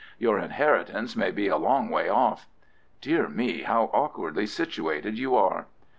[0.17, 2.47] Your inheritance may be a long way off.
[3.01, 5.67] Dear me, how awkwardly situated you are!"